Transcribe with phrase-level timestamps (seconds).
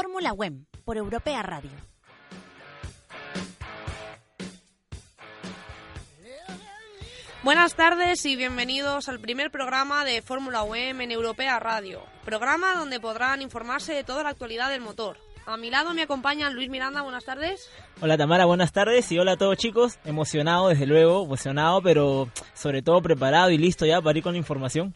[0.00, 1.72] Fórmula WEM por Europea Radio.
[7.42, 13.00] Buenas tardes y bienvenidos al primer programa de Fórmula WEM en Europea Radio, programa donde
[13.00, 15.16] podrán informarse de toda la actualidad del motor.
[15.46, 17.68] A mi lado me acompaña Luis Miranda, buenas tardes.
[18.00, 19.98] Hola Tamara, buenas tardes y hola a todos chicos.
[20.04, 24.38] Emocionado desde luego, emocionado, pero sobre todo preparado y listo ya para ir con la
[24.38, 24.94] información.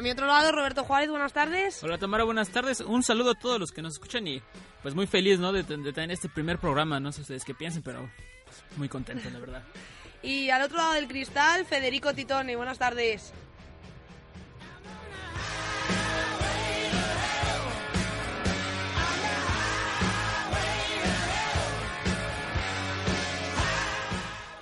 [0.00, 1.84] A mi otro lado, Roberto Juárez, buenas tardes.
[1.84, 2.80] Hola Tamara, buenas tardes.
[2.80, 4.40] Un saludo a todos los que nos escuchan y
[4.80, 5.52] pues muy feliz ¿no?
[5.52, 6.98] de, tener este primer programa.
[6.98, 8.10] No sé ustedes qué piensen, pero
[8.46, 9.62] pues, muy contento, la verdad.
[10.22, 12.54] Y al otro lado del cristal, Federico Titoni.
[12.54, 13.34] Buenas tardes.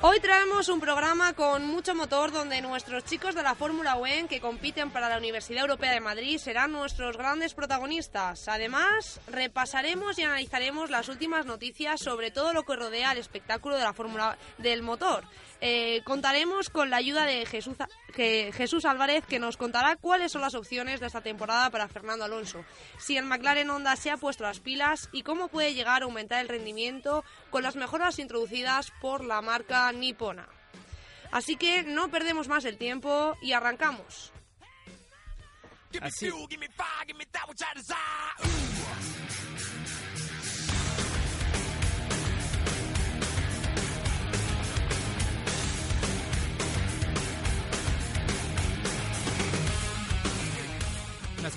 [0.01, 4.41] Hoy traemos un programa con mucho motor donde nuestros chicos de la Fórmula WEN que
[4.41, 8.47] compiten para la Universidad Europea de Madrid serán nuestros grandes protagonistas.
[8.47, 13.83] Además, repasaremos y analizaremos las últimas noticias sobre todo lo que rodea al espectáculo de
[13.83, 15.25] la Fórmula del motor.
[15.61, 17.77] Eh, contaremos con la ayuda de Jesús,
[18.14, 22.65] Jesús Álvarez, que nos contará cuáles son las opciones de esta temporada para Fernando Alonso,
[22.98, 26.41] si el McLaren Honda se ha puesto las pilas y cómo puede llegar a aumentar
[26.41, 30.48] el rendimiento con las mejoras introducidas por la marca nipona.
[31.33, 34.33] Así que no perdemos más el tiempo y arrancamos.
[35.93, 36.11] La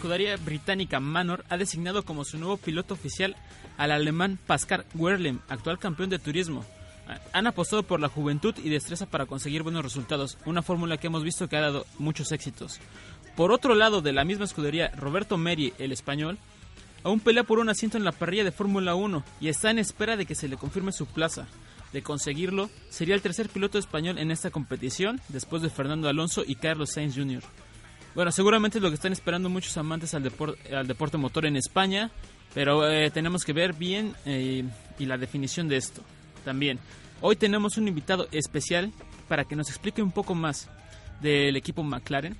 [0.01, 3.35] escudería británica Manor ha designado como su nuevo piloto oficial
[3.77, 6.65] al alemán Pascal Wehrlein, actual campeón de turismo.
[7.33, 11.23] Han apostado por la juventud y destreza para conseguir buenos resultados, una fórmula que hemos
[11.23, 12.79] visto que ha dado muchos éxitos.
[13.35, 16.39] Por otro lado, de la misma escudería, Roberto Meri, el español,
[17.03, 20.17] aún pelea por un asiento en la parrilla de Fórmula 1 y está en espera
[20.17, 21.45] de que se le confirme su plaza.
[21.93, 26.55] De conseguirlo, sería el tercer piloto español en esta competición, después de Fernando Alonso y
[26.55, 27.43] Carlos Sainz Jr.
[28.13, 30.29] Bueno, seguramente es lo que están esperando muchos amantes al,
[30.75, 32.11] al deporte motor en España,
[32.53, 34.65] pero eh, tenemos que ver bien eh,
[34.99, 36.01] y la definición de esto
[36.43, 36.77] también.
[37.21, 38.91] Hoy tenemos un invitado especial
[39.29, 40.69] para que nos explique un poco más
[41.21, 42.35] del equipo McLaren.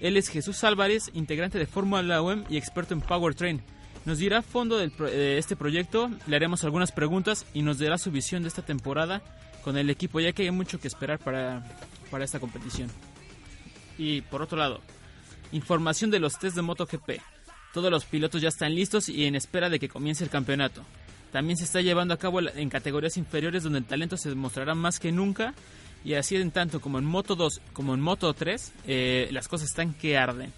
[0.00, 3.62] Él es Jesús Álvarez, integrante de Fórmula UEM y experto en Powertrain.
[4.04, 8.10] Nos dirá a fondo de este proyecto, le haremos algunas preguntas y nos dará su
[8.10, 9.22] visión de esta temporada
[9.64, 11.64] con el equipo, ya que hay mucho que esperar para,
[12.10, 12.90] para esta competición.
[13.98, 14.80] Y por otro lado,
[15.52, 17.20] Información de los test de MotoGP.
[17.72, 20.82] Todos los pilotos ya están listos y en espera de que comience el campeonato.
[21.32, 24.98] También se está llevando a cabo en categorías inferiores donde el talento se demostrará más
[24.98, 25.54] que nunca.
[26.04, 29.68] Y así en tanto como en Moto 2 como en Moto 3, eh, las cosas
[29.68, 30.52] están que arden.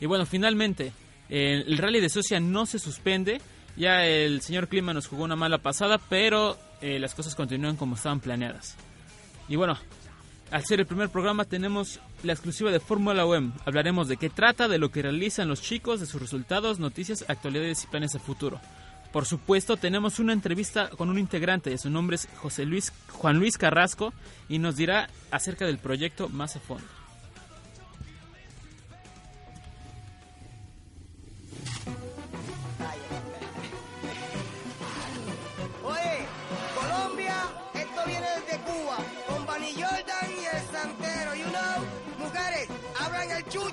[0.00, 0.92] Y bueno, finalmente,
[1.28, 3.40] el rally de Suecia no se suspende.
[3.76, 7.96] Ya el señor Clima nos jugó una mala pasada, pero eh, las cosas continúan como
[7.96, 8.76] estaban planeadas.
[9.48, 9.78] Y bueno,
[10.50, 13.52] al ser el primer programa tenemos la exclusiva de Fórmula WEM.
[13.64, 17.84] Hablaremos de qué trata, de lo que realizan los chicos, de sus resultados, noticias, actualidades
[17.84, 18.60] y planes a futuro.
[19.12, 23.56] Por supuesto, tenemos una entrevista con un integrante, su nombre es José Luis Juan Luis
[23.56, 24.12] Carrasco
[24.48, 26.97] y nos dirá acerca del proyecto más a fondo.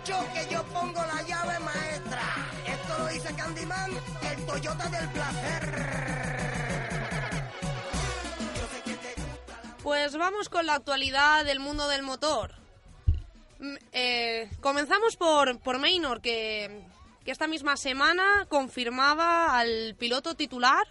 [0.05, 2.21] Que yo pongo la llave maestra.
[2.67, 5.85] Esto lo dice Candyman, el Toyota del placer.
[9.81, 12.53] Pues vamos con la actualidad del mundo del motor.
[13.57, 16.83] Mm, eh, comenzamos por, por Maynor, que,
[17.23, 20.85] que esta misma semana confirmaba al piloto titular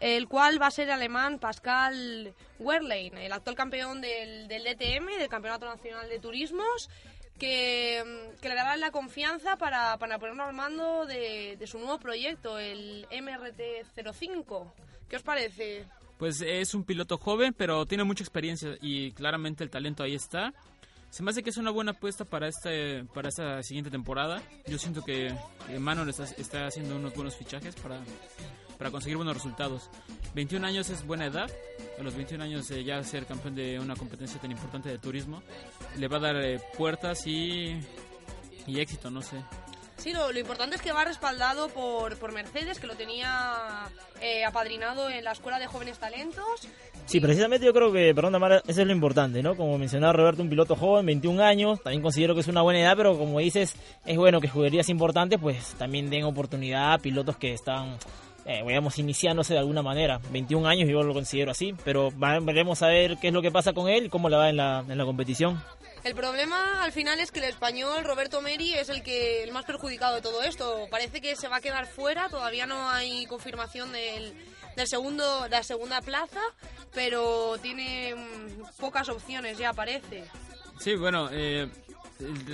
[0.00, 5.28] el cual va a ser alemán Pascal Wehrlein, el actual campeón del, del DTM, del
[5.28, 6.90] Campeonato Nacional de Turismos,
[7.38, 8.02] que,
[8.42, 14.72] le darán la confianza para, para ponerlo al mando de, su nuevo proyecto, el MRT-05.
[15.08, 15.86] ¿Qué os parece?
[16.18, 20.54] Pues es un piloto joven, pero tiene mucha experiencia y claramente el talento ahí está.
[21.10, 24.42] Se me hace que es una buena apuesta para este para esta siguiente temporada.
[24.66, 25.32] Yo siento que,
[25.66, 28.00] que Manuel está, está haciendo unos buenos fichajes para,
[28.78, 29.90] para conseguir buenos resultados.
[30.34, 31.50] 21 años es buena edad,
[31.98, 35.42] a los 21 años ya ser campeón de una competencia tan importante de turismo
[35.96, 37.80] le va a dar eh, puertas y,
[38.66, 39.36] y éxito, no sé.
[39.96, 43.88] Sí, lo, importante es que va respaldado por, por Mercedes, que lo tenía
[44.20, 46.68] eh, apadrinado en la Escuela de Jóvenes Talentos.
[47.06, 49.56] Sí, precisamente yo creo que, perdón Tamara, eso es lo importante, ¿no?
[49.56, 52.96] Como mencionaba Roberto, un piloto joven, 21 años, también considero que es una buena edad,
[52.96, 57.52] pero como dices, es bueno que juguerías importantes, pues también den oportunidad a pilotos que
[57.52, 57.96] están
[58.46, 60.20] eh, digamos, iniciándose de alguna manera.
[60.30, 63.72] 21 años yo lo considero así, pero veremos a ver qué es lo que pasa
[63.72, 65.62] con él y cómo le va en la, en la competición.
[66.04, 69.64] El problema al final es que el español Roberto Meri es el que el más
[69.64, 70.86] perjudicado de todo esto.
[70.90, 74.34] Parece que se va a quedar fuera, todavía no hay confirmación del,
[74.76, 76.40] del segundo, de la segunda plaza,
[76.92, 80.24] pero tiene mm, pocas opciones ya parece.
[80.78, 81.68] Sí, bueno, eh,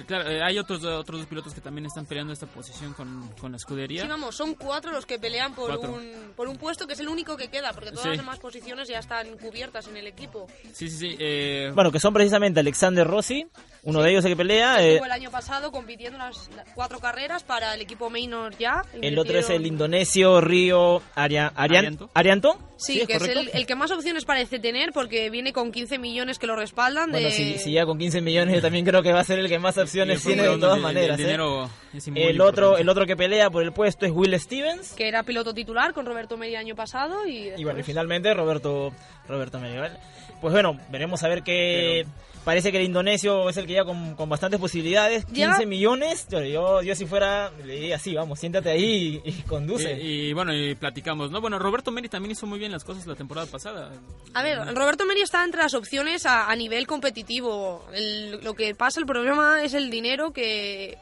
[0.06, 3.50] claro, eh, hay otros, otros dos pilotos que también están peleando esta posición con, con
[3.52, 4.02] la escudería.
[4.02, 5.93] Sí, vamos, son cuatro los que pelean por Cuatro.
[5.94, 8.08] un, por un puesto que es el único que queda, porque todas Sí.
[8.11, 10.46] las demás posiciones ya están cubiertas en el equipo.
[10.72, 11.17] Sí, sí, sí.
[11.19, 13.46] eh, Bueno, que son precisamente Alexander Rossi,
[13.82, 16.99] uno de ellos el que pelea, eh, Estuvo el año pasado compitiendo las, las cuatro
[17.00, 18.82] carreras para el equipo Maynard ya.
[19.00, 22.11] el otro es el indonesio Río Aria- Arian- Arianto.
[22.14, 22.58] Arianto.
[22.76, 23.40] Sí, que es correcto?
[23.40, 27.11] el, el que más opciones parece tener porque viene con 15 millones que lo respaldan.
[27.11, 27.32] Bueno, de...
[27.34, 29.58] si, si ya con 15 millones yo también creo que va a ser el que
[29.60, 31.18] más opciones sí, tiene de todas el- el maneras.
[31.18, 31.22] ¿eh?
[31.22, 34.92] dinero es El otro, el otro que pelea por el puesto es Will Stevens.
[34.92, 38.92] que era piloto titular con Roberto Media año pasado y, Y bueno, y finalmente Roberto
[39.28, 39.98] Roberto Medieval.
[40.40, 42.06] Pues bueno, veremos a ver qué...
[42.44, 45.25] Parece que el indonesio es el que ya con, con bastantes posibilidades.
[45.26, 46.26] 15 Llega- millones.
[46.31, 49.92] Yo, yo, yo si fuera, le diría así, vamos, siéntate ahí y, y conduce.
[50.00, 51.40] Y, y bueno, y platicamos, ¿no?
[51.42, 53.90] Bueno, Roberto Meri también hizo muy bien las cosas la temporada pasada.
[54.32, 57.84] A ver, Roberto Meri está entre las opciones a, a nivel competitivo.
[57.92, 60.96] El- lo que pasa, el problema es el dinero que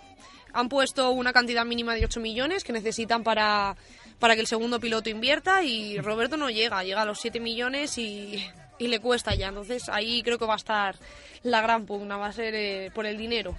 [0.53, 3.77] han puesto una cantidad mínima de 8 millones que necesitan para,
[4.19, 7.97] para que el segundo piloto invierta y Roberto no llega, llega a los 7 millones
[7.99, 8.45] y,
[8.79, 9.49] y le cuesta ya.
[9.49, 10.97] Entonces ahí creo que va a estar
[11.43, 13.57] la gran pugna, va a ser eh, por el dinero.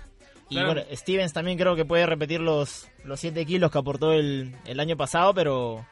[0.50, 0.74] Y Claro.
[0.74, 4.80] bueno, Stevens también creo que puede repetir los, los 7 kilos que aportó el, el
[4.80, 5.86] año pasado, pero,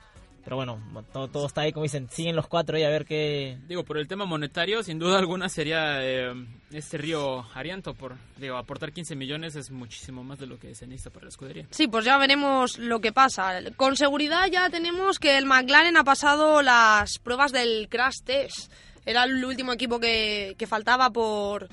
[0.44, 0.82] pero bueno,
[1.14, 3.60] todo, todo está ahí, como dicen, siguen los cuatro y a ver qué...
[3.68, 6.34] Digo, por el tema monetario, sin duda alguna sería eh,
[6.72, 7.94] este río Arianto.
[7.94, 11.30] Por, digo, aportar 15 millones es muchísimo más de lo que se necesita para la
[11.30, 11.68] escudería.
[11.70, 13.60] Sí, pues ya veremos lo que pasa.
[13.76, 18.72] Con seguridad ya tenemos que el McLaren ha pasado las pruebas del crash test.
[19.08, 21.70] Era el último equipo que, que faltaba por,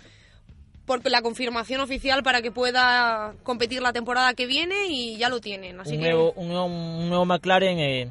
[0.86, 5.40] por la confirmación oficial para que pueda competir la temporada que viene y ya lo
[5.40, 5.80] tienen.
[5.80, 8.10] Así un, que nuevo, un, nuevo, un nuevo McLaren, eh,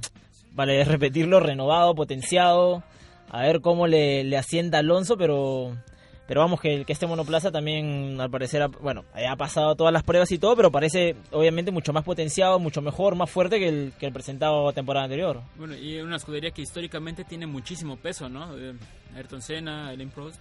[0.52, 2.84] vale repetirlo, renovado, potenciado,
[3.30, 5.74] a ver cómo le, le asienta Alonso, pero
[6.28, 10.04] pero vamos que, que este monoplaza también al parecer, ha, bueno, ha pasado todas las
[10.04, 13.94] pruebas y todo, pero parece obviamente mucho más potenciado, mucho mejor, más fuerte que el,
[14.00, 15.42] que el presentado temporada anterior.
[15.56, 18.58] Bueno, y una escudería que históricamente tiene muchísimo peso, ¿no?
[18.58, 18.74] Eh,
[19.16, 20.40] Ayrton Senna, Alain Prost,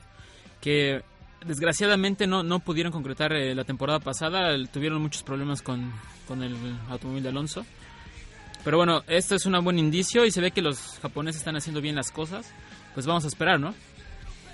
[0.60, 1.02] que
[1.44, 5.92] desgraciadamente no, no pudieron concretar eh, la temporada pasada, tuvieron muchos problemas con,
[6.28, 6.56] con el
[6.88, 7.64] automóvil de Alonso.
[8.64, 11.80] Pero bueno, esto es un buen indicio y se ve que los japoneses están haciendo
[11.80, 12.52] bien las cosas.
[12.94, 13.74] Pues vamos a esperar, ¿no?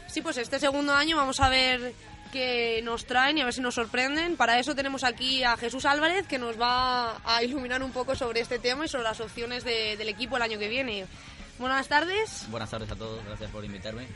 [0.09, 1.93] Sí, pues este segundo año vamos a ver
[2.33, 4.37] qué nos traen y a ver si nos sorprenden.
[4.37, 8.41] Para eso tenemos aquí a Jesús Álvarez que nos va a iluminar un poco sobre
[8.41, 11.07] este tema y sobre las opciones de- del equipo el año que viene.
[11.59, 12.47] Buenas tardes.
[12.51, 14.07] Buenas tardes a todos, gracias por invitarme.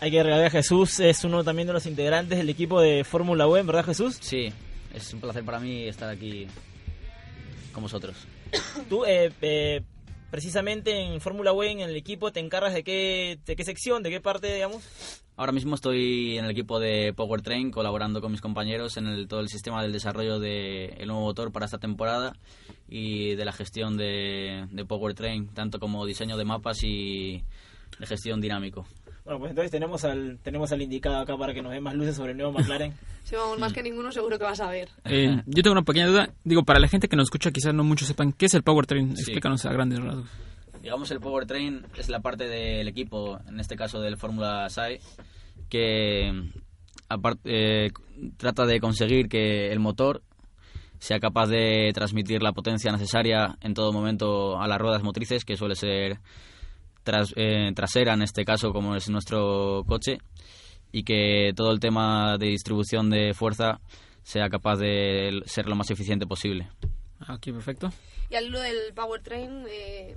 [0.00, 3.46] Hay que regalar a Jesús, es uno también de los integrantes del equipo de Fórmula
[3.58, 4.18] E, ¿verdad Jesús?
[4.20, 4.52] Sí,
[4.92, 6.46] es un placer para mí estar aquí
[7.72, 8.16] con vosotros.
[8.88, 9.80] Tú, eh, eh,
[10.34, 14.10] precisamente en Fórmula E, en el equipo, ¿te encargas de qué, de qué sección, de
[14.10, 14.82] qué parte, digamos?
[15.36, 19.38] Ahora mismo estoy en el equipo de Powertrain colaborando con mis compañeros en el, todo
[19.38, 22.32] el sistema del desarrollo del nuevo motor para esta temporada
[22.88, 27.44] y de la gestión de, de Powertrain, tanto como diseño de mapas y
[28.00, 28.88] de gestión dinámico.
[29.24, 32.14] Bueno, pues entonces tenemos al, tenemos al indicado acá para que nos dé más luces
[32.14, 32.92] sobre el nuevo McLaren.
[33.24, 34.90] Si vamos más que ninguno, seguro que vas a ver.
[35.06, 36.28] Eh, yo tengo una pequeña duda.
[36.44, 39.16] Digo, para la gente que nos escucha, quizás no muchos sepan qué es el Powertrain.
[39.16, 39.22] Sí.
[39.22, 40.28] Explícanos a grandes rasgos.
[40.82, 45.00] Digamos el Powertrain es la parte del equipo, en este caso del Fórmula SAE,
[45.70, 46.50] que
[47.08, 47.90] aparte, eh,
[48.36, 50.20] trata de conseguir que el motor
[50.98, 55.56] sea capaz de transmitir la potencia necesaria en todo momento a las ruedas motrices, que
[55.56, 56.18] suele ser
[57.04, 60.18] tras- eh, trasera en este caso, como es nuestro coche,
[60.92, 63.80] y que todo el tema de distribución de fuerza
[64.22, 66.68] sea capaz de ser lo más eficiente posible.
[67.26, 67.90] Aquí, perfecto.
[68.30, 70.14] Y al hilo del Powertrain, eh,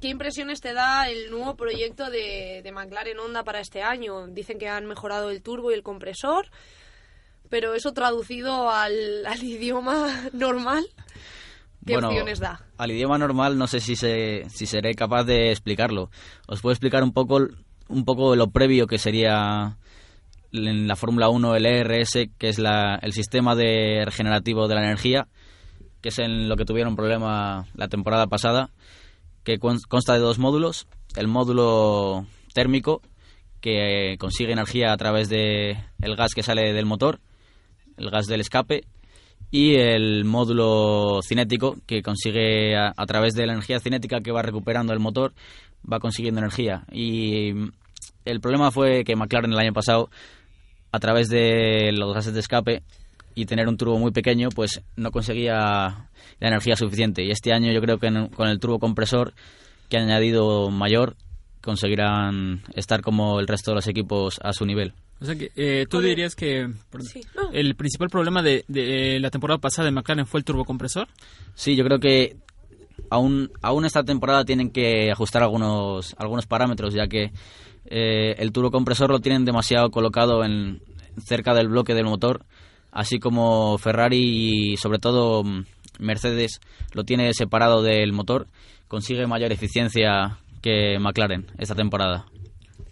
[0.00, 4.26] ¿qué impresiones te da el nuevo proyecto de, de McLaren Honda para este año?
[4.28, 6.46] Dicen que han mejorado el turbo y el compresor,
[7.50, 10.84] pero eso traducido al, al idioma normal,
[11.86, 12.60] ¿qué Bueno, opciones da?
[12.78, 16.10] Al idioma normal no sé si, se, si seré capaz de explicarlo.
[16.46, 17.38] Os puedo explicar un poco,
[17.88, 19.76] un poco lo previo que sería
[20.52, 24.84] en la Fórmula 1 el ERS, que es la, el sistema de regenerativo de la
[24.84, 25.26] energía,
[26.00, 28.70] que es en lo que tuvieron problema la temporada pasada,
[29.42, 30.86] que con- consta de dos módulos.
[31.16, 33.02] El módulo térmico,
[33.60, 37.20] que consigue energía a través de el gas que sale del motor,
[37.96, 38.84] el gas del escape,
[39.50, 44.92] y el módulo cinético que consigue a, través de la energía cinética que va recuperando
[44.92, 45.32] el motor
[45.90, 46.84] va consiguiendo energía.
[46.90, 47.52] Y
[48.24, 50.10] el problema fue que McLaren el año pasado
[50.90, 52.82] a través de los gases de escape
[53.34, 56.08] y tener un turbo muy pequeño pues no conseguía
[56.40, 57.24] la energía suficiente.
[57.24, 59.34] Y este año yo creo que con el turbo compresor
[59.88, 61.16] que han añadido mayor
[61.60, 65.86] conseguirán estar como el resto de los equipos a su nivel O sea que eh,
[65.88, 67.50] tú dirías que perdón, Sí, no.
[67.52, 71.08] el principal problema de, de la temporada pasada de McLaren fue el turbocompresor.
[71.54, 72.36] Sí, yo creo que
[73.10, 77.32] aún, aún esta temporada tienen que ajustar algunos, algunos parámetros, ya que
[77.86, 80.80] eh, el turbocompresor lo tienen demasiado colocado en,
[81.24, 82.44] cerca del bloque del motor,
[82.90, 85.42] así como Ferrari y sobre todo
[85.98, 86.60] Mercedes
[86.92, 88.46] lo tiene separado del motor,
[88.88, 92.26] consigue mayor eficiencia que McLaren esta temporada.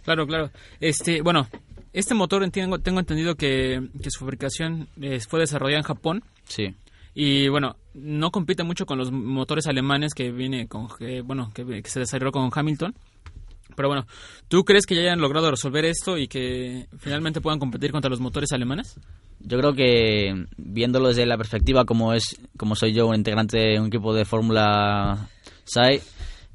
[0.04, 0.50] Claro, claro.
[0.80, 1.46] Este, bueno,
[1.92, 6.74] este motor entiendo, tengo entendido que, que su fabricación eh, fue desarrollada en Japón Sí.
[7.14, 10.88] y bueno, no compite mucho con los motores alemanes que viene con,
[11.24, 12.94] bueno, que, que se desarrolló con Hamilton.
[13.74, 14.06] Pero bueno,
[14.48, 18.20] ¿tú crees que ya hayan logrado resolver esto y que finalmente puedan competir contra los
[18.20, 18.98] motores alemanes?
[19.40, 23.80] Yo creo que viéndolo desde la perspectiva como es como soy yo un integrante de
[23.80, 25.26] un equipo de Fórmula
[25.64, 26.02] SAE,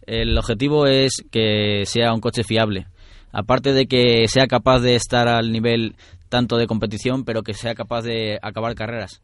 [0.06, 2.86] el objetivo es que sea un coche fiable.
[3.31, 5.96] Aparte de que sea capaz de estar al nivel
[6.29, 9.22] tanto de competición, pero que sea capaz de acabar carreras,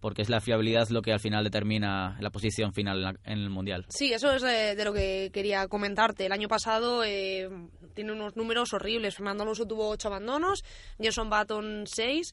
[0.00, 3.86] porque es la fiabilidad lo que al final determina la posición final en, el mundial.
[3.88, 6.26] Sí, eso es de, de lo que quería comentarte.
[6.26, 7.48] El año pasado eh,
[7.94, 9.16] tiene unos números horribles.
[9.16, 10.64] Fernando Alonso tuvo 8 abandonos,
[11.00, 12.32] Jenson Button 6,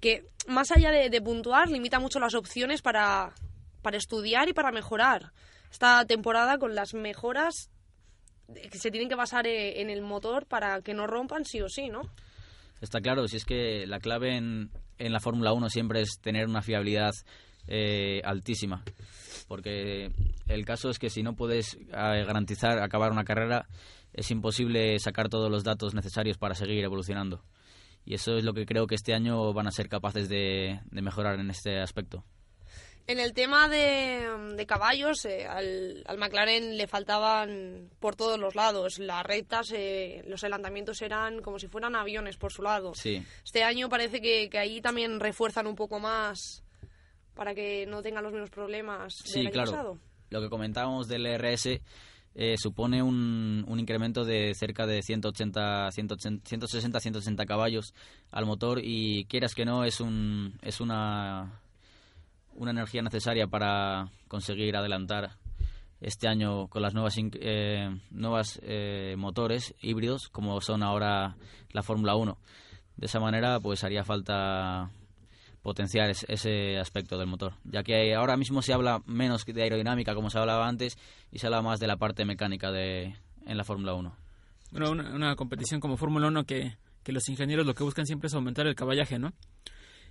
[0.00, 3.32] que más allá de, de puntuar, limita mucho las opciones para,
[3.82, 5.32] para estudiar y para mejorar.
[5.70, 7.75] Esta temporada con las mejoras eh,
[8.72, 11.88] se tienen que basar eh, en el motor para que no rompan sí o sí,
[11.88, 12.02] ¿no?
[12.80, 16.46] Está claro, si es que la clave en, en la Fórmula 1 siempre es tener
[16.46, 17.12] una fiabilidad
[17.68, 18.82] eh, altísima.
[19.48, 20.10] Porque
[20.46, 23.66] el caso es que si no puedes eh, garantizar acabar una carrera,
[24.12, 27.42] es imposible sacar todos los datos necesarios para seguir evolucionando.
[28.04, 31.02] Y eso es lo que creo que este año van a ser capaces de, de
[31.02, 32.24] mejorar en este aspecto.
[33.08, 38.56] En el tema de, de caballos, eh, al, al McLaren le faltaban por todos los
[38.56, 38.98] lados.
[38.98, 42.94] Las rectas, eh, los adelantamientos eran como si fueran aviones por su lado.
[42.94, 46.64] Sí, Este año parece que, que ahí también refuerzan un poco más
[47.34, 49.70] para que no tengan los mismos problemas del sí, año claro.
[49.70, 49.98] pasado.
[50.30, 51.80] Lo que comentábamos del RS
[52.34, 57.94] eh, supone un, un incremento de cerca de 180, 180, 160, 160 caballos
[58.32, 61.62] al motor y quieras que no es un es una
[62.56, 65.36] una energía necesaria para conseguir adelantar
[66.00, 71.36] este año con las nuevas eh, nuevas eh, motores híbridos como son ahora
[71.70, 72.36] la Fórmula 1.
[72.96, 74.90] De esa manera pues haría falta
[75.62, 80.14] potenciar es- ese aspecto del motor, ya que ahora mismo se habla menos de aerodinámica
[80.14, 80.96] como se hablaba antes
[81.32, 84.14] y se habla más de la parte mecánica de en la Fórmula 1.
[84.72, 88.28] Bueno, una, una competición como Fórmula 1 que, que los ingenieros lo que buscan siempre
[88.28, 89.32] es aumentar el caballaje, ¿no?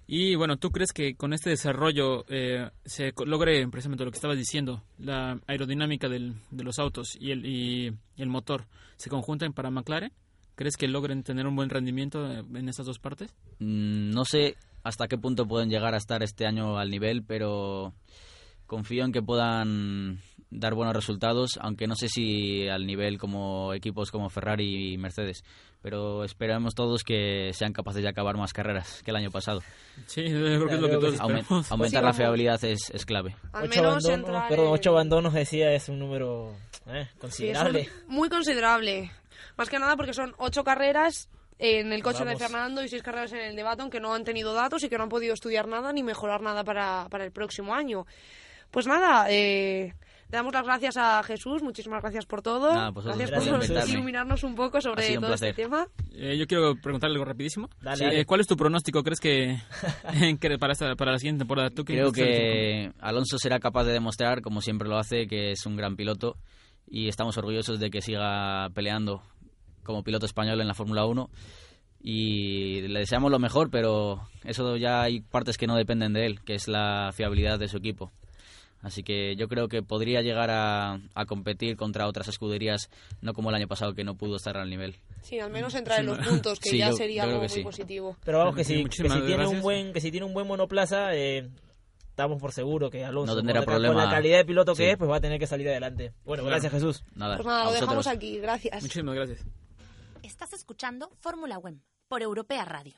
[0.07, 4.37] Y bueno, ¿tú crees que con este desarrollo eh, se logre precisamente lo que estabas
[4.37, 8.65] diciendo, la aerodinámica del- de los autos y el, y el motor
[8.97, 10.11] se conjuntan para McLaren?
[10.55, 13.33] ¿Crees que logren tener un buen rendimiento eh, en estas dos partes?
[13.59, 17.93] Mm, No sé hasta qué punto pueden llegar a estar este año al nivel, pero
[18.67, 20.19] confío en que puedan
[20.51, 25.43] dar buenos resultados, aunque no sé si al nivel como equipos como Ferrari y Mercedes.
[25.85, 29.61] Pero esperamos todos que sean capaces de acabar más carreras que el año pasado.
[30.07, 31.71] Sí, yo creo que es lo que todos esperamos.
[31.71, 32.17] aumentar Sí, la vamos.
[32.17, 33.35] fiabilidad es, es clave.
[33.53, 36.55] Al ocho menos abandonos, entrar perdón, ocho abandonos decía es un número
[36.87, 37.87] eh, Sí, es considerable.
[38.07, 39.11] un- muy considerable.
[39.57, 42.35] Más que nada porque son ocho carreras en el coche de.
[42.35, 44.97] Fernando y seis carreras en el de Baton que no han tenido datos y que
[44.97, 48.07] no han podido estudiar nada ni mejorar nada para, para el próximo año.
[48.75, 49.93] Pues nada, eh,
[50.29, 52.73] le damos las gracias a Jesús, muchísimas gracias por todo.
[52.73, 55.55] Nada, pues gracias por iluminarnos un poco sobre un todo este placer.
[55.55, 55.87] tema.
[56.13, 57.69] Eh, yo quiero preguntarle algo rapidísimo.
[57.81, 58.19] Dale, Sí, dale.
[58.19, 59.01] eh, ¿Cuál es tu pronóstico?
[59.01, 59.57] ¿Crees que,
[60.41, 61.69] que para, esta, para la siguiente temporada?
[61.69, 65.77] ¿Tú Creo que Alonso será capaz de demostrar, como siempre lo hace, que es un
[65.77, 66.35] gran piloto
[66.85, 69.23] y estamos orgullosos de que siga peleando
[69.83, 71.29] como piloto español en la Fórmula 1
[72.01, 76.41] y le deseamos lo mejor, pero eso ya hay partes que no dependen de él,
[76.43, 78.11] que es la fiabilidad de su equipo.
[78.85, 83.49] Así que yo creo que podría llegar a, a competir contra otras escuderías, no como
[83.49, 84.95] el año pasado que no pudo estar al nivel.
[85.23, 87.49] Sí, al menos entrar en los puntos, que Sí, ya yo- sería yo algo muy
[87.49, 87.63] sí.
[87.63, 88.15] positivo.
[88.23, 90.45] Pero vamos que Sí, si, que si tiene un buen que si tiene un buen
[90.45, 91.49] monoplaza eh,
[92.15, 93.93] damos por seguro que Alonso No tendrá con, la- problema.
[93.95, 94.89] con la calidad de piloto que Sí.
[94.91, 96.13] es pues va a tener que salir adelante.
[96.23, 96.51] Bueno, Claro.
[96.61, 97.03] gracias Jesús.
[97.15, 98.83] Nada, Pues nada, lo dejamos aquí, gracias.
[98.83, 99.43] Muchísimas gracias.
[100.21, 102.93] Estás escuchando Fórmula Web por Europea Radio.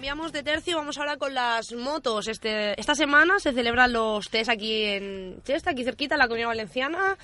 [0.00, 2.26] Cambiamos de tercio, vamos ahora con las motos.
[2.26, 6.48] Este, esta semana se celebran los test aquí en Chesta, aquí cerquita, en la Comunidad
[6.48, 7.18] Valenciana.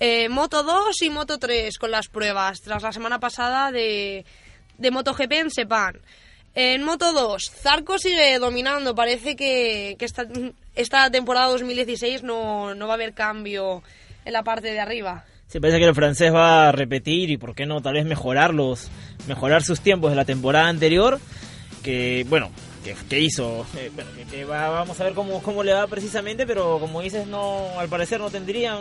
[0.00, 4.24] Eh, Moto 2 y Moto 3 con las pruebas, tras la semana pasada de,
[4.78, 5.98] de MotoGP en Sepang.
[6.54, 8.94] En Moto 2, Zarco sigue dominando.
[8.94, 10.26] Parece que, que esta,
[10.74, 13.82] esta temporada 2016 no, no va a haber cambio
[14.24, 15.26] en la parte de arriba.
[15.48, 18.90] Sí, parece que el francés va a repetir y por qué no, tal vez mejorarlos,
[19.28, 21.20] mejorar sus tiempos de la temporada anterior,
[21.86, 22.50] que bueno,
[22.84, 25.86] que, que hizo, eh, bueno, que, que va- vamos a ver cómo, cómo le va
[25.86, 28.80] precisamente, pero como dices, no, al parecer no tendrían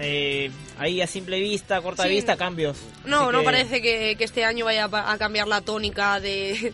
[0.00, 2.08] eh, ahí a simple vista, a corta Sí.
[2.08, 2.78] vista, cambios.
[3.04, 6.72] No, Así no que- parece que, que este año vaya a cambiar la tónica de,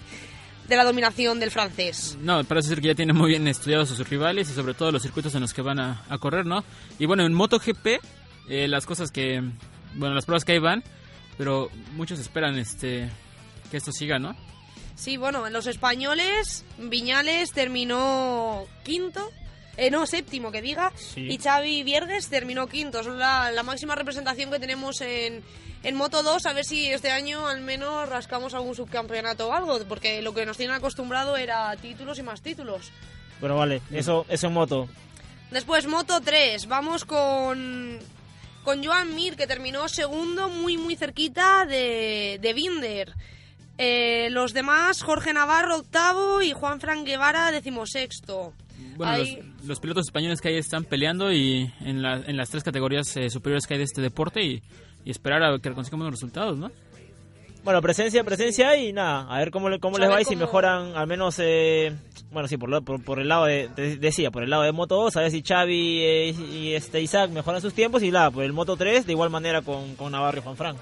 [0.69, 2.17] de la dominación del francés.
[2.21, 4.93] No, parece ser que ya tiene muy bien estudiados a sus rivales y sobre todo
[4.93, 6.65] los circuitos en los que van a, a correr, ¿no?
[6.99, 7.87] Y bueno, en MotoGP,
[8.49, 9.43] eh, las cosas que,
[9.95, 10.83] bueno, las pruebas que ahí van,
[11.37, 13.09] pero muchos esperan este
[13.71, 14.37] que esto siga, ¿no?
[14.97, 19.31] Sí, bueno, en los españoles, Viñales terminó quinto,
[19.77, 21.23] eh, no, séptimo que diga, Sí.
[21.31, 23.01] y Xavi Viergues terminó quinto.
[23.01, 25.43] Es la, la máxima representación que tenemos en,
[25.83, 29.79] en Moto 2, a ver si este año al menos rascamos algún subcampeonato o algo,
[29.89, 32.93] porque lo que nos tienen acostumbrado era títulos y más títulos.
[33.41, 34.89] Bueno, vale, eso, eso en moto.
[35.51, 37.99] Después Moto 3, vamos con,
[38.63, 43.13] con Joan Mir, que terminó segundo, muy muy cerquita de, de Binder.
[43.79, 48.53] Eh, los demás, Jorge Navarro octavo y Juan Fran Guevara decimosexto.
[48.97, 52.51] Bueno, Ahí- los, los pilotos españoles que ahí están peleando y en, la- en las
[52.51, 54.63] tres categorías eh, superiores que hay de este deporte y,
[55.05, 56.71] y esperar a que consigan buenos resultados, ¿no?
[57.65, 60.97] Bueno, presencia, presencia y nada, a ver cómo, le- cómo les va y si mejoran
[60.97, 61.97] al menos, eh,
[62.31, 64.71] bueno, sí, por, lo- por, por el lado de, de- decía, por el lado de
[64.73, 68.31] Moto 2, a ver si Xavi eh, y este Isaac mejoran sus tiempos y nada,
[68.31, 70.77] por el Moto 3 de igual manera con, con Navarro y Juan Fran.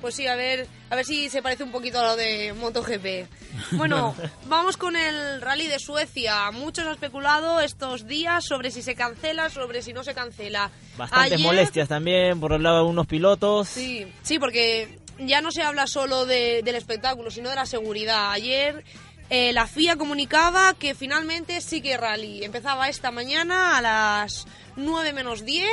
[0.00, 3.72] Pues sí, a ver, a ver si se parece un poquito a lo de MotoGP.
[3.72, 4.14] Bueno,
[4.46, 6.50] vamos con el Rally de Suecia.
[6.52, 10.70] Muchos han especulado estos días sobre si se cancela, sobre si no se cancela.
[10.96, 13.68] Bastantes Ayer- molestias también por el lado de unos pilotos.
[13.68, 18.30] Sí, sí, porque ya no se habla solo de- del espectáculo, sino de la seguridad.
[18.32, 18.82] Ayer
[19.28, 22.42] eh, la FIA comunicaba que finalmente sí que rally.
[22.42, 25.68] Empezaba esta mañana a las 9 menos 10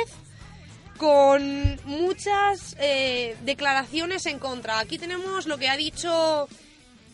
[0.98, 4.78] con muchas eh, declaraciones en contra.
[4.78, 6.48] Aquí tenemos lo que ha dicho,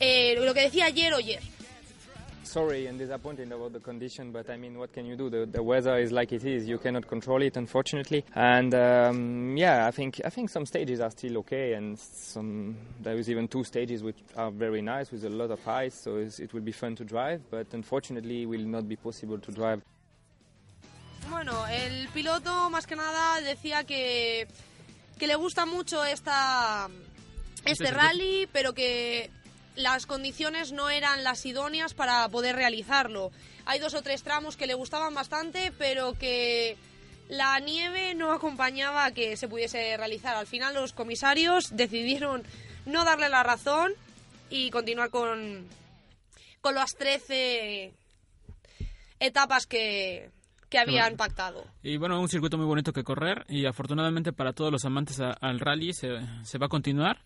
[0.01, 1.41] eh, lo que decía ayer Oyer.
[2.55, 5.29] sorry and disappointed about the condition, but I mean, what can you do?
[5.29, 6.69] The, the weather is like it is.
[6.69, 8.25] You cannot control it, unfortunately.
[8.33, 13.17] And um, yeah, I think I think some stages are still okay, and some there
[13.17, 16.55] is even two stages which are very nice with a lot of ice, so it
[16.55, 17.43] will be fun to drive.
[17.51, 19.83] But unfortunately, it will not be possible to drive
[21.31, 24.47] Bueno, el piloto más que nada decía que,
[25.19, 26.89] que le gusta mucho esta,
[27.65, 29.31] este Este rally, pero que
[29.77, 33.31] las condiciones no eran las idóneas para poder realizarlo.
[33.67, 36.77] Hay dos o tres tramos que le gustaban bastante, pero que
[37.29, 40.37] la nieve no acompañaba a que se pudiese realizar.
[40.37, 42.45] Al final los comisarios decidieron
[42.87, 43.93] no darle la razón
[44.51, 45.67] y continuar con,
[46.61, 47.93] con las 13
[49.21, 50.31] etapas que,
[50.75, 51.65] que habían pactado.
[51.83, 55.33] Y bueno, un circuito muy bonito que correr y afortunadamente para todos los amantes a-
[55.41, 56.09] al rally se,
[56.43, 57.19] se va a continuar.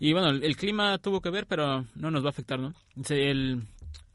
[0.00, 2.72] Y bueno, el, el clima tuvo que ver, pero no nos va a afectar, ¿no?
[3.04, 3.62] Se- el-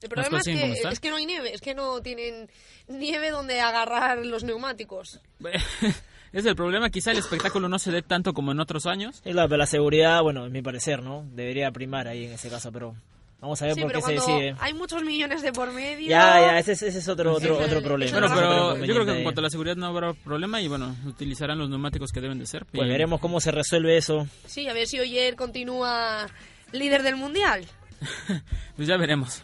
[0.02, 2.50] El problema es que, es que no hay nieve, es que no tienen
[2.88, 5.20] nieve donde agarrar los neumáticos.
[6.34, 9.22] es el problema, quizá el espectáculo no se dé tanto como en otros años.
[9.26, 11.26] Y la, la seguridad, bueno, en mi parecer, ¿no?
[11.34, 12.96] Debería primar ahí en ese caso, pero
[13.42, 14.56] vamos a ver Sí, por qué se decide.
[14.60, 16.10] hay muchos millones de por medio...
[16.10, 18.20] Ya, ya, ese, es- ese es otro, otro, otro el- problema.
[18.20, 20.96] Bueno, pero yo creo que en cuanto a la seguridad no habrá problema y bueno,
[21.06, 22.66] utilizarán los neumáticos que deben de ser.
[22.66, 24.28] Pues Y- veremos cómo se resuelve eso.
[24.46, 26.28] Sí, a ver si Oyer continúa
[26.72, 27.66] líder del mundial.
[28.76, 29.42] Pues ya veremos.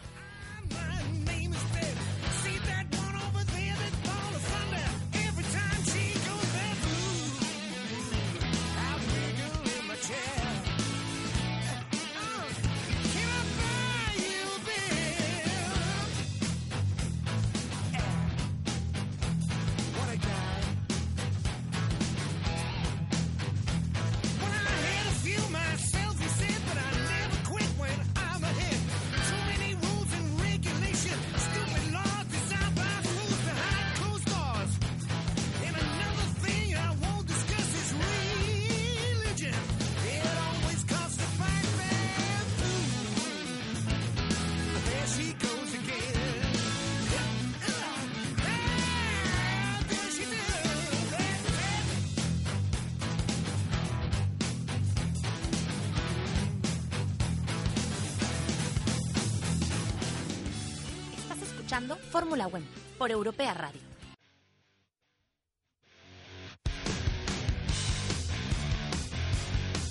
[62.16, 62.64] Fórmula WEM
[62.96, 63.78] por Europea Radio.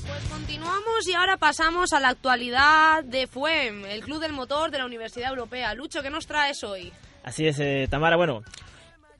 [0.08, 4.80] Pues continuamos y ahora pasamos a la actualidad de FUEM, el Club del Motor de
[4.80, 5.76] la Universidad Europea.
[5.76, 6.92] Lucho, ¿qué nos traes hoy?
[7.24, 8.16] Así es, eh, Tamara.
[8.16, 8.42] Bueno,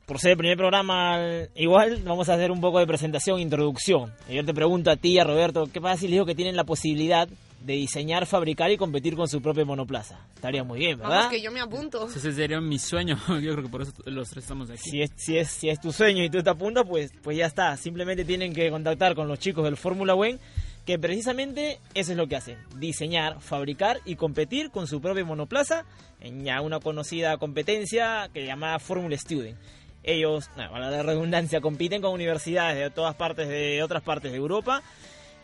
[0.04, 1.20] por ser el primer programa,
[1.54, 4.12] igual vamos a hacer un poco de presentación, introducción.
[4.28, 6.34] Y yo te pregunto a ti y a Roberto, ¿qué pasa si les digo que
[6.34, 7.28] tienen la posibilidad
[7.66, 10.20] de diseñar, fabricar y competir con su propia monoplaza?
[10.34, 11.16] Estaría muy bien, ¿verdad?
[11.16, 12.06] Vamos, que yo me apunto.
[12.06, 13.18] Ese sería mi sueño.
[13.42, 14.78] Yo creo que por eso los tres estamos aquí.
[14.78, 17.46] Si es, si, es, si es tu sueño y tú te apuntas, pues, pues ya
[17.46, 17.76] está.
[17.76, 20.38] Simplemente tienen que contactar con los chicos del Fórmula One,
[20.84, 22.58] que precisamente eso es lo que hacen.
[22.76, 25.84] Diseñar, fabricar y competir con su propia monoplaza
[26.20, 29.58] en ya una conocida competencia que se llama Fórmula Student.
[30.04, 34.82] Ellos, para la redundancia, compiten con universidades de todas partes de otras partes de Europa.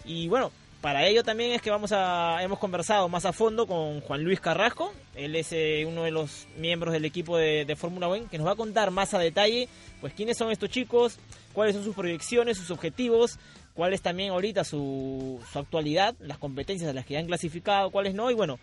[0.05, 4.01] Y bueno, para ello también es que vamos a hemos conversado más a fondo con
[4.01, 4.93] Juan Luis Carrasco.
[5.15, 8.53] Él es eh, uno de los miembros del equipo de, Fórmula One que nos va
[8.53, 9.69] a contar más a detalle,
[10.01, 11.19] pues quiénes son estos chicos,
[11.53, 13.39] cuáles son sus proyecciones, sus objetivos,
[13.75, 18.15] cuál es también ahorita su, su actualidad, las competencias a las que han clasificado, cuáles
[18.15, 18.33] no.
[18.33, 18.59] Y bueno,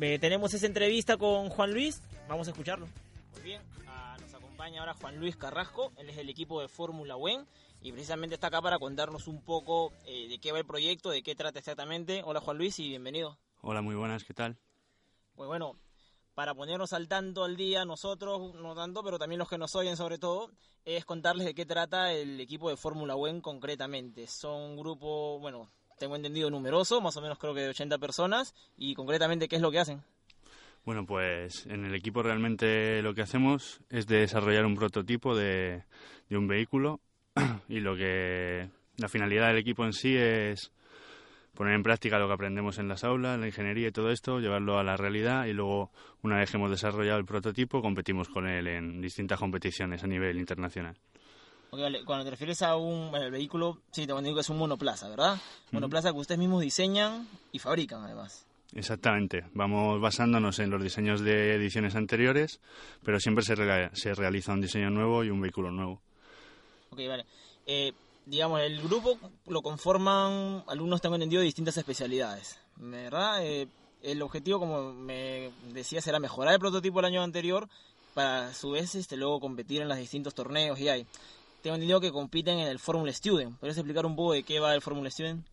[0.00, 2.00] eh, tenemos esa entrevista con Juan Luis.
[2.28, 2.86] Vamos a escucharlo.
[3.34, 5.90] Muy bien, ah, nos acompaña ahora Juan Luis Carrasco.
[5.96, 7.44] Él es del equipo de Fórmula One
[7.80, 11.22] y precisamente está acá para contarnos un poco eh, de qué va el proyecto, de
[11.22, 12.22] qué trata exactamente.
[12.24, 13.38] Hola Juan Luis y bienvenido.
[13.60, 14.56] Hola, muy buenas, ¿qué tal?
[15.34, 15.76] Pues bueno,
[16.34, 19.96] para ponernos al tanto al día nosotros, no tanto, pero también los que nos oyen
[19.96, 20.50] sobre todo,
[20.84, 24.26] es contarles de qué trata el equipo de Fórmula One concretamente.
[24.26, 28.54] Son un grupo, bueno, tengo entendido numeroso, más o menos creo que de 80 personas,
[28.76, 30.02] y concretamente qué es lo que hacen.
[30.84, 35.84] Bueno, pues en el equipo realmente lo que hacemos es desarrollar un prototipo de,
[36.28, 37.00] de un vehículo
[37.68, 40.72] y lo que la finalidad del equipo en sí es
[41.54, 44.78] poner en práctica lo que aprendemos en las aulas, la ingeniería y todo esto, llevarlo
[44.78, 45.90] a la realidad y luego,
[46.22, 50.38] una vez que hemos desarrollado el prototipo, competimos con él en distintas competiciones a nivel
[50.38, 50.96] internacional.
[51.70, 54.48] Ok, vale, Cuando te refieres a un bueno, el vehículo, sí, te digo que es
[54.50, 55.36] un monoplaza, ¿verdad?
[55.72, 58.46] Monoplaza que ustedes mismos diseñan y fabrican además.
[58.74, 62.60] Exactamente, vamos basándonos en los diseños de ediciones anteriores,
[63.04, 66.00] pero siempre se, rea- se realiza un diseño nuevo y un vehículo nuevo.
[66.90, 67.24] Ok, vale.
[67.66, 67.92] Eh,
[68.26, 73.44] digamos, el grupo lo conforman alumnos, tengo entendido, de distintas especialidades, ¿verdad?
[73.44, 73.68] Eh,
[74.02, 77.68] el objetivo, como me decías, era mejorar el prototipo del año anterior
[78.14, 81.06] para a su vez este, luego competir en los distintos torneos y hay.
[81.62, 83.58] Tengo entendido que compiten en el Fórmula Student.
[83.58, 85.44] ¿Puedes explicar un poco de qué va el Fórmula Student?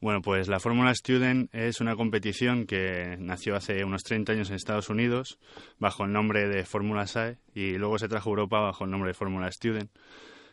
[0.00, 4.56] Bueno, pues la Fórmula Student es una competición que nació hace unos 30 años en
[4.56, 5.38] Estados Unidos
[5.78, 9.10] bajo el nombre de Fórmula SAE y luego se trajo a Europa bajo el nombre
[9.10, 9.90] de Fórmula Student.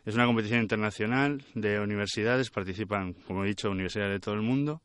[0.05, 4.81] Es una competición internacional de universidades, participan, como he dicho, universidades de todo el mundo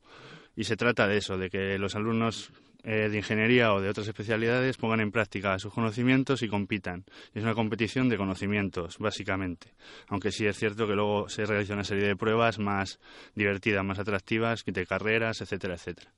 [0.56, 2.52] y se trata de eso, de que los alumnos
[2.86, 7.04] eh, de ingeniería o de otras especialidades pongan en práctica sus conocimientos y compitan.
[7.32, 9.72] Es una competición de conocimientos, básicamente.
[10.08, 13.00] Aunque sí es cierto que luego se realiza una serie de pruebas más
[13.34, 16.12] divertidas, más atractivas, de carreras, etcétera, etcétera.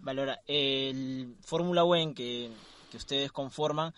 [0.00, 2.50] Vale, ahora, el Fórmula One que,
[2.90, 3.94] que ustedes conforman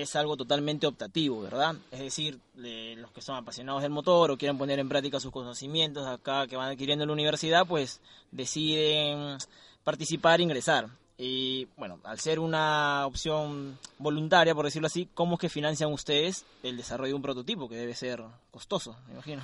[0.00, 1.76] es algo totalmente optativo, ¿verdad?
[1.90, 5.32] Es decir, de los que son apasionados del motor o quieren poner en práctica sus
[5.32, 8.00] conocimientos acá que van adquiriendo en la universidad, pues
[8.30, 9.36] deciden
[9.84, 10.88] participar e ingresar.
[11.18, 16.46] Y bueno, al ser una opción voluntaria, por decirlo así, ¿cómo es que financian ustedes
[16.62, 19.42] el desarrollo de un prototipo que debe ser costoso, me imagino?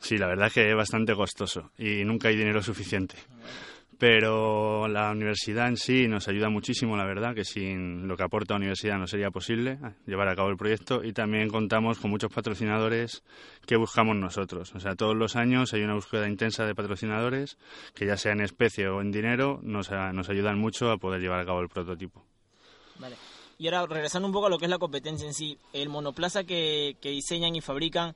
[0.00, 3.16] Sí, la verdad es que es bastante costoso y nunca hay dinero suficiente.
[3.98, 8.54] Pero la universidad en sí nos ayuda muchísimo, la verdad, que sin lo que aporta
[8.54, 12.12] la universidad no sería posible eh, llevar a cabo el proyecto y también contamos con
[12.12, 13.24] muchos patrocinadores
[13.66, 14.72] que buscamos nosotros.
[14.76, 17.58] O sea, todos los años hay una búsqueda intensa de patrocinadores
[17.92, 21.20] que ya sea en especie o en dinero nos, a- nos ayudan mucho a poder
[21.20, 22.24] llevar a cabo el prototipo.
[23.00, 23.16] Vale.
[23.58, 26.44] Y ahora, regresando un poco a lo que es la competencia en sí, el monoplaza
[26.44, 28.14] que, que diseñan y fabrican,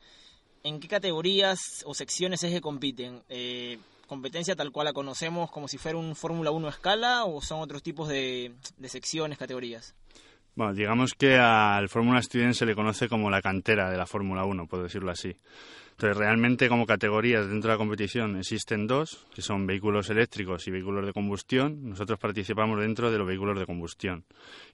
[0.62, 3.22] ¿en qué categorías o secciones es que compiten?
[3.28, 3.78] Eh,
[4.12, 7.60] ¿Competencia tal cual la conocemos como si fuera un Fórmula 1 a escala o son
[7.60, 9.94] otros tipos de, de secciones, categorías?
[10.54, 14.44] Bueno, digamos que al Fórmula Student se le conoce como la cantera de la Fórmula
[14.44, 15.34] 1, por decirlo así.
[15.92, 20.70] Entonces, realmente como categorías dentro de la competición existen dos, que son vehículos eléctricos y
[20.70, 21.90] vehículos de combustión.
[21.90, 24.24] Nosotros participamos dentro de los vehículos de combustión.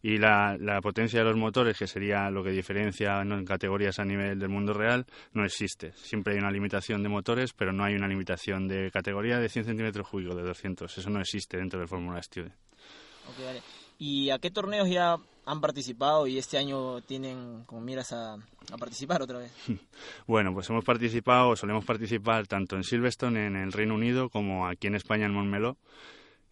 [0.00, 4.38] Y la, potencia de los motores, que sería lo que diferencia en categorías a nivel
[4.38, 5.92] del mundo real, no existe.
[5.92, 9.66] Siempre hay una limitación de motores, pero no hay una limitación de categoría de 100
[9.66, 10.96] centímetros cúbicos, de 200.
[10.96, 12.54] Eso no existe dentro del Fórmula Student.
[13.28, 13.62] Ok, vale.
[13.98, 15.16] ¿Y a qué torneos ya
[15.48, 19.52] han participado y este año tienen como miras a, a participar otra vez?
[20.26, 24.88] Bueno, pues hemos participado, solemos participar tanto en Silverstone, en el Reino Unido, como aquí
[24.88, 25.78] en España, en Montmeló.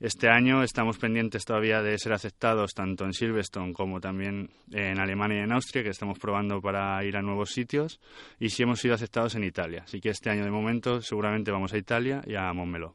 [0.01, 5.41] Este año estamos pendientes todavía de ser aceptados tanto en Silverstone como también en Alemania
[5.41, 8.01] y en Austria, que estamos probando para ir a nuevos sitios,
[8.39, 9.83] y sí hemos sido aceptados en Italia.
[9.85, 12.95] Así que este año de momento seguramente vamos a Italia y a Montmeló.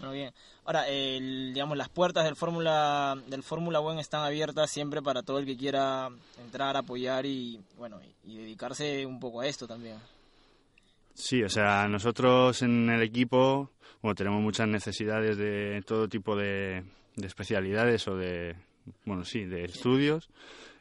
[0.00, 0.32] Bueno, bien.
[0.64, 5.38] Ahora, el- digamos, las puertas del Fórmula del Fórmula One están abiertas siempre para todo
[5.38, 6.08] el que quiera
[6.42, 9.98] entrar, apoyar y, bueno, y, dedicarse un poco a esto también.
[11.12, 16.82] Sí, o sea, nosotros en el equipo bueno, tenemos muchas necesidades de todo tipo de,
[17.16, 18.56] de especialidades o de,
[19.04, 20.30] bueno, sí, de estudios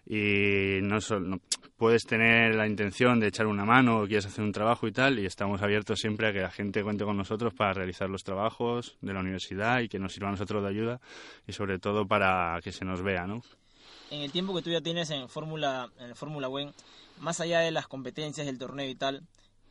[0.08, 1.41] y no solo
[1.79, 5.17] puedes tener la intención de echar una mano o quieres hacer un trabajo y tal
[5.17, 8.97] y estamos abiertos siempre a que la gente cuente con nosotros para realizar los trabajos
[8.99, 10.99] de la universidad y que nos sirva a nosotros de ayuda
[11.47, 13.41] y sobre todo para que se nos vea, ¿no?
[14.11, 16.49] En el tiempo que tú ya tienes en Fórmula en Fórmula
[17.21, 19.23] más allá de las competencias del torneo y tal,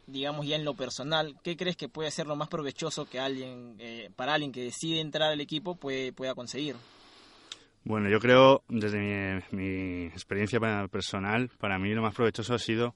[0.07, 3.77] digamos ya en lo personal, ¿qué crees que puede ser lo más provechoso que alguien
[3.81, 6.75] eh, para alguien que decide entrar al equipo puede pueda conseguir?
[7.85, 12.95] Bueno, yo creo, desde mi, experiencia personal, para mí lo más provechoso ha sido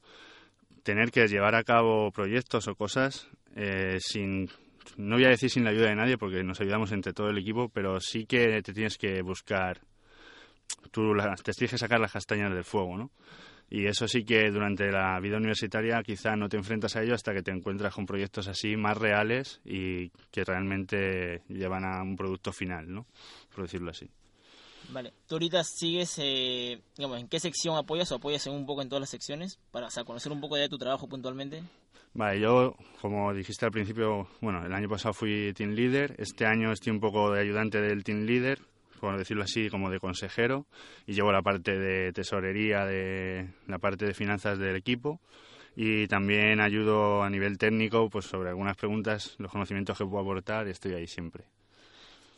[0.82, 4.48] tener que llevar a cabo proyectos o cosas eh, sin,
[4.96, 7.38] no voy a decir sin la ayuda de nadie, porque nos ayudamos entre todo el
[7.38, 9.80] equipo, pero sí que te tienes que buscar,
[10.90, 13.10] tú las- te tienes que sacar las castañas del fuego, ¿no?
[13.70, 17.32] Y eso sí que durante la vida universitaria quizá no te enfrentas a ello hasta
[17.32, 22.52] que te encuentras con proyectos así más reales y que realmente llevan a un producto
[22.52, 23.06] final, ¿no?
[23.54, 24.10] Por decirlo así.
[24.90, 28.88] Vale, tú ahorita sigues, eh, digamos, ¿en qué sección apoyas o apoyas un poco en
[28.88, 31.62] todas las secciones para o sea, conocer un poco de tu trabajo puntualmente?
[32.14, 36.70] Vale, yo, como dijiste al principio, bueno, el año pasado fui team leader, este año
[36.72, 38.60] estoy un poco de ayudante del team leader,
[39.00, 40.66] por decirlo así, como de consejero,
[41.06, 45.20] y llevo la parte de tesorería, de la parte de finanzas del equipo,
[45.74, 50.68] y también ayudo a nivel técnico, pues sobre algunas preguntas, los conocimientos que puedo aportar,
[50.68, 51.44] estoy ahí siempre.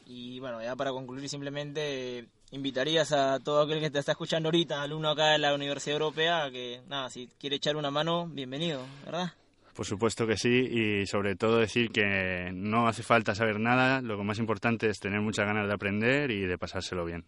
[0.07, 4.83] Y bueno, ya para concluir simplemente invitarías a todo aquel que te está escuchando ahorita,
[4.83, 9.33] alumno acá de la Universidad Europea, que nada, si quiere echar una mano, bienvenido, ¿verdad?
[9.75, 14.17] Por supuesto que sí, y sobre todo decir que no hace falta saber nada, lo
[14.17, 17.25] que más importante es tener muchas ganas de aprender y de pasárselo bien.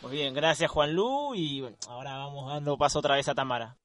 [0.00, 3.76] Pues bien, gracias Juan Lu y bueno, ahora vamos dando paso otra vez a Tamara.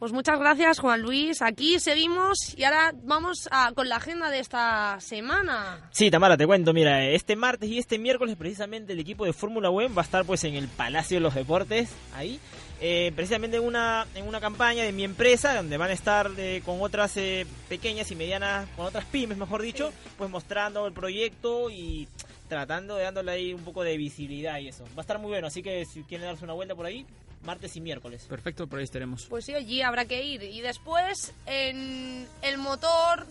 [0.00, 1.42] Pues muchas gracias, Juan Luis.
[1.42, 5.90] Aquí seguimos y ahora vamos a, con la agenda de esta semana.
[5.90, 9.68] Sí, Tamara, te cuento, mira, este martes y este miércoles precisamente el equipo de Fórmula
[9.68, 12.40] One va a estar pues en el Palacio de los Deportes, ahí,
[12.80, 16.62] eh, precisamente en una, en una campaña de mi empresa, donde van a estar eh,
[16.64, 21.68] con otras eh, pequeñas y medianas, con otras pymes, mejor dicho, pues mostrando el proyecto
[21.68, 22.08] y
[22.48, 24.82] tratando de dándole ahí un poco de visibilidad y eso.
[24.96, 27.04] Va a estar muy bueno, así que si quieren darse una vuelta por ahí,
[27.42, 28.24] martes y miércoles.
[28.28, 29.26] Perfecto, por ahí estaremos.
[29.26, 30.42] Pues sí, allí habrá que ir.
[30.42, 33.26] Y después, en el motor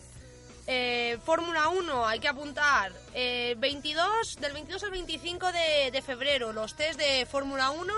[0.68, 6.54] eh, Fórmula 1, hay que apuntar eh, 22, del 22 al 25 de, de febrero,
[6.54, 7.94] los test de Fórmula 1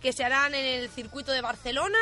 [0.00, 1.98] que se harán en el circuito de Barcelona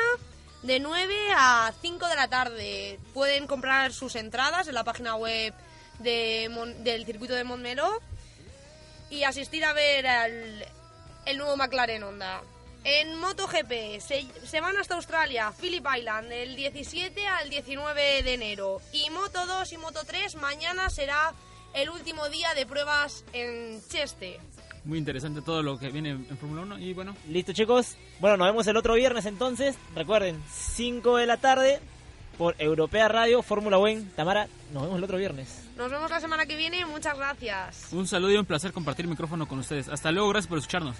[0.63, 2.99] de 9 a 5 de la tarde.
[3.15, 5.55] Pueden comprar sus entradas en la página web
[6.01, 8.01] de Mon- del circuito de Montmeló
[9.09, 10.67] y asistir a ver al,
[11.25, 12.43] el nuevo McLaren Honda.
[12.88, 18.81] En MotoGP se, se van hasta Australia, Phillip Island, del 17 al 19 de enero.
[18.92, 21.33] Y Moto 2 y Moto 3 mañana será
[21.75, 24.38] el último día de pruebas en Cheste.
[24.85, 28.46] Muy interesante todo lo que viene en Fórmula 1 y bueno, Listo chicos, bueno, nos
[28.46, 31.81] vemos el otro viernes entonces, recuerden, 5 de la tarde
[32.38, 35.61] por Europea Radio, Fórmula One, Tamara, nos vemos el otro viernes.
[35.77, 37.88] Nos vemos la semana que viene, muchas gracias.
[37.90, 39.88] un saludo y un placer compartir micrófono con ustedes.
[39.88, 40.94] Hasta luego, gracias por escucharnos.